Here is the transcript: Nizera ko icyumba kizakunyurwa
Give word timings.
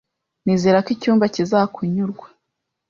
Nizera 0.43 0.77
ko 0.85 0.89
icyumba 0.95 1.25
kizakunyurwa 1.33 2.27